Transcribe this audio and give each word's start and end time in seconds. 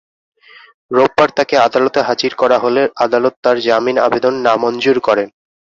রোববার 0.91 1.29
তাঁকে 1.37 1.55
আদালতে 1.59 1.99
হাজির 2.07 2.31
করা 2.41 2.57
হলে 2.63 2.81
আদালত 3.05 3.33
তাঁর 3.43 3.57
জামিন 3.65 3.97
আবেদন 4.01 4.33
নামঞ্জুর 4.45 4.97
করেন। 5.07 5.27